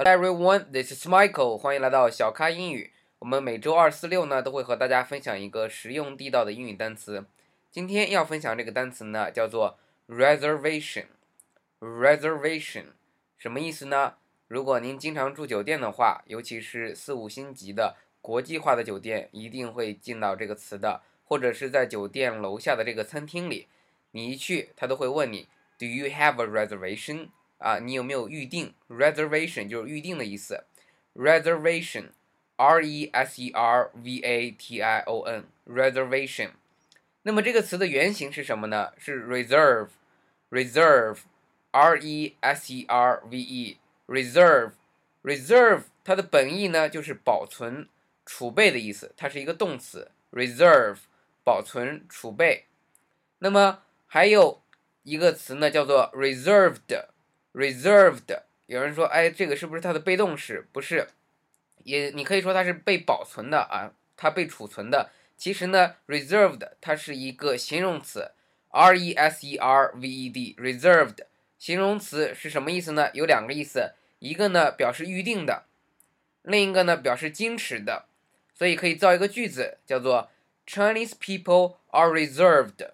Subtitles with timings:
[0.00, 1.58] Hello everyone, this is Michael.
[1.58, 2.92] 欢迎来到小咖英语。
[3.18, 7.26] 我们每周二、四、六呢都会和大家分享一个实用地道的英语单词。
[7.68, 9.76] 今天要分享这个单词呢，叫做
[10.06, 11.06] reservation。
[11.80, 12.84] reservation
[13.36, 14.14] 什么意思呢？
[14.46, 21.02] 如果您经常住酒店的话，尤其是四五星级的国际化的酒店，一定会见到这个词的。
[21.24, 23.66] 或者是在酒店楼下的这个餐厅里，
[24.12, 27.30] 你一去，他都会问你，Do you have a reservation？
[27.58, 30.64] 啊，你有没有预定？reservation 就是预定的意思。
[31.14, 36.50] reservation，r e s e r v a t i o n，reservation。
[37.22, 38.92] 那么这个词的原型是什么呢？
[38.96, 47.88] 是 reserve，reserve，r e s e r v e，reserve，reserve，它的本意呢就是保存、
[48.24, 50.98] 储备的意思，它是一个动词，reserve，
[51.44, 52.64] 保存、储备。
[53.40, 54.62] 那么还有
[55.02, 57.08] 一个词呢，叫做 reserved。
[57.58, 60.68] reserved，有人说，哎，这个是不是它的被动式？
[60.72, 61.08] 不是，
[61.82, 65.10] 也你可以说它是被保存的啊，它被储存的。
[65.36, 68.30] 其实呢，reserved 它是一个形容词
[68.70, 71.18] ，r e s e r v e d，reserved
[71.58, 73.10] 形容词是什么意思呢？
[73.12, 75.64] 有两个意思，一个呢表示预定的，
[76.42, 78.06] 另一个呢表示矜持的。
[78.54, 80.30] 所以可以造一个句子，叫做
[80.66, 82.90] Chinese people are reserved。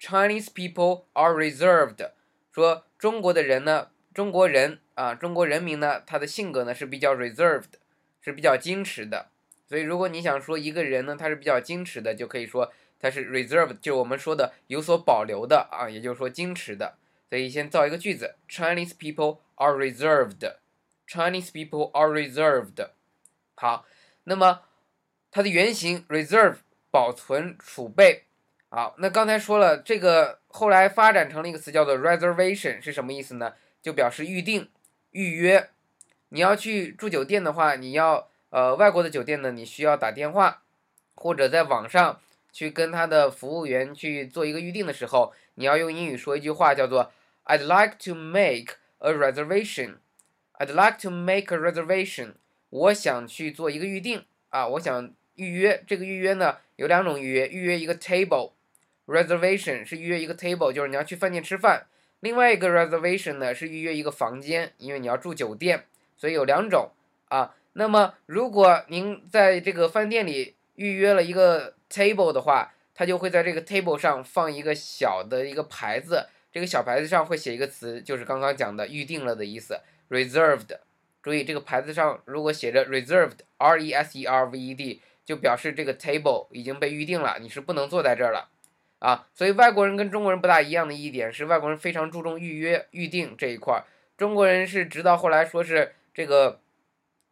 [0.00, 2.10] Chinese people are reserved。
[2.52, 7.74] 说中国的人呢，中国人啊，中国人民呢，他的性格呢是比较 reserved，
[8.20, 9.28] 是比较矜持的。
[9.68, 16.96] 所以如果你想说一个人呢，他是比较矜持的，就可以说他是 reserved，就我们说的有所保留的啊，也就是说矜持的。
[17.28, 20.56] 所以先造一个句子：Chinese people are reserved。
[21.06, 22.88] Chinese people are reserved。
[23.54, 23.86] 好，
[24.24, 24.62] 那么
[25.30, 26.56] 它的原型 reserve
[26.90, 28.24] 保存储备。
[28.70, 33.54] 好，那刚才说了这个，后来发展成了一个词，叫做 reservation，是什么意思呢？
[33.80, 34.68] 就表示预定、
[35.12, 35.70] 预约。
[36.28, 40.62] 你要去住酒店的话，你要呃外国的酒店呢，你需要打电话
[41.14, 42.20] 或者在网上
[42.52, 47.10] 去跟他的服务员去做一个预定的时候，你要用英语说一句话，叫做
[47.46, 49.94] I'd like to make a reservation。
[50.58, 52.34] I'd like to make a reservation。
[52.68, 55.82] 我想去做一个预定啊，我想预约。
[55.86, 58.52] 这个预约呢有两种预约，预约一个 table。
[59.08, 61.86] Reservation 是预约一个 table，就是你要去饭店吃饭。
[62.20, 65.84] 另外一个 reservation 呢是预约一个房间，因为你要住酒店，
[66.16, 66.90] 所以有两种
[67.28, 67.54] 啊。
[67.72, 79.80] 那么如果您在这个饭店里预约了一个 table 的话，它就会在这个 table 上放一个小的一个牌子，这个小牌子上会写一个词，就是刚刚讲的预定了的意思
[80.10, 80.76] ，reserved。
[81.22, 88.50] 注意这个牌子上如果写着 reserved，r e s e r v e d，就表示这个 table 已经被预定了，你是不能坐在这儿了。
[89.00, 93.84] 啊，所以外国人跟中国人不大一样的一点是，外国人非常注重预约、预定这一块儿，
[94.16, 96.58] 中国人是直到后来说是这个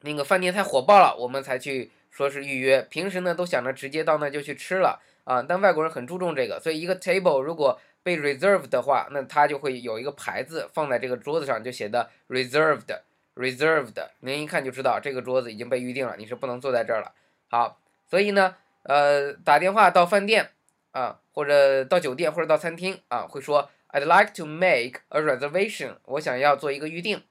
[0.00, 2.80] 那个饭店太火爆了，我们才去说是预约。
[2.88, 17.12] 平时呢都想着直接到那就去吃了啊，但外国人很注重这个，所以一个 table 如果被 reserved 的话，那它就会有一个牌子放在这个桌子上，就写的 reserved，reserved，您一看就知道这个桌子已经被预定了，你是不能坐在这儿了。
[17.50, 17.78] 好，
[18.08, 20.48] 所以呢，呃，打电话到饭店。
[20.92, 27.22] 啊，或者到酒店或者到餐厅啊，会说 I'd like to make a reservation，我想要做一个预定。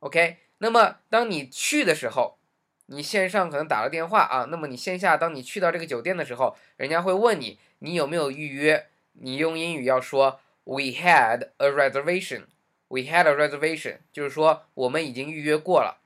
[0.00, 2.38] OK，那么当你去的时候，
[2.86, 16.00] 你线上可能打了电话啊，那么你线下当你去到这个酒店的时候，人家会问你你有没有预约，你用英语要说 We had a reservation，We had a reservation，就是说我们已经预约过了。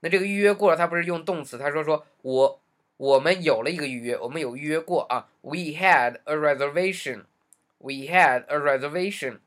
[0.00, 2.60] 那这个预约过了，它不是用动词，他说说我。
[2.96, 5.28] 我们有了一个预约，我们有预约过啊。
[5.42, 7.24] We had a reservation.
[7.78, 9.38] We had a reservation.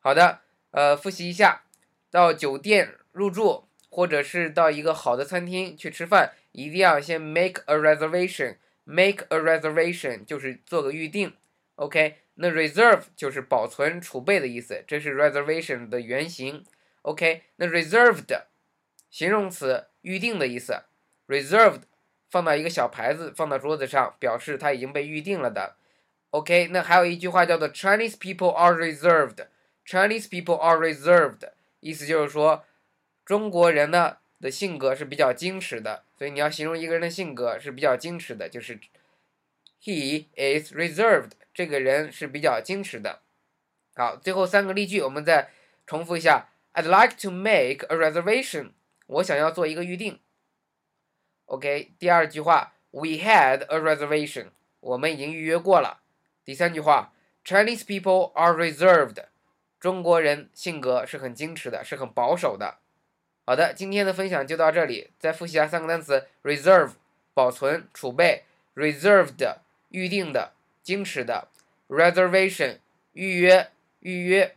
[0.00, 0.40] 好的，
[0.72, 1.62] 呃，复习一下，
[2.10, 8.56] 到酒店入住，或者是到一个好的餐厅去吃饭，一定要先 make a reservation.
[8.84, 11.34] Make a reservation 就是做个预定。
[11.76, 16.64] OK，那 reserve 就是保存、储备的意思，这是 reservation 的原型。
[17.02, 18.42] OK，那 reserved
[19.08, 20.82] 形容词，预定的意思。
[21.28, 21.82] reserved
[22.32, 25.76] 放到一个小牌子，放到桌子上，表示它已经被预定了的。
[26.30, 29.48] OK，那还有一句话叫做 “Chinese people are reserved”。
[29.86, 31.50] Chinese people are reserved，
[31.80, 32.64] 意思就是说
[33.26, 36.04] 中国人呢的性格是比较矜持的。
[36.16, 38.80] 所以你要形容一个人的性格是比较矜持的，就是
[39.82, 41.32] “He is reserved”。
[41.52, 43.20] 这个人是比较矜持的。
[43.94, 45.50] 好，最后三个例句我们再
[45.86, 48.70] 重复一下：“I'd like to make a reservation。”
[49.06, 50.18] 我想要做一个预定。
[51.52, 54.46] OK，第二句话，We had a reservation，
[54.80, 56.00] 我们已经预约过了。
[56.46, 57.12] 第三句话
[57.44, 59.24] ，Chinese people are reserved，
[59.78, 62.78] 中国人性格是很矜持的，是很保守的。
[63.44, 65.10] 好的，今天的分享就到这里。
[65.18, 66.92] 再复习下三个单词：reserve
[67.34, 68.44] 保存、储备
[68.74, 69.56] ；reserved
[69.90, 71.48] 预定的、矜持的
[71.86, 72.78] ；reservation
[73.12, 73.68] 预约、
[74.00, 74.56] 预约、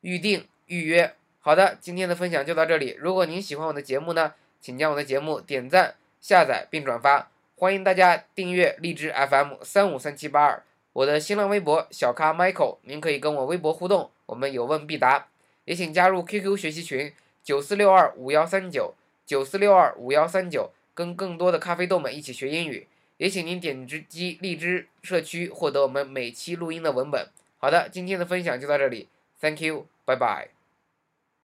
[0.00, 1.14] 预定、预约。
[1.38, 2.96] 好的，今天的分享就到这里。
[2.98, 7.30] 如果您喜欢我的节目呢，请将我的节目点赞、下载并转发。
[7.56, 10.62] 欢迎大家订阅荔枝 FM 三五三七八二，
[10.92, 15.28] 我的新浪微博小咖 Michael，您可以跟我微博互动，我们有问必答。
[15.64, 17.12] 也请加入 QQ 学习群。
[17.42, 18.94] 九四六二五幺三九，
[19.24, 22.86] 九四六二五幺三九，跟更多的咖啡豆们一起学英语。
[23.16, 27.28] 也请您点击荔枝社区获得我们每期录音的文本。
[27.58, 29.08] 好的，今天的分享就到这里
[29.40, 30.59] ，Thank you，拜拜。